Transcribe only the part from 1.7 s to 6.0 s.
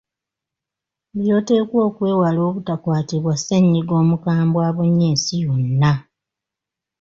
okwewala obutakwatibwa ssennyiga omukambwe abunye ensi yonna.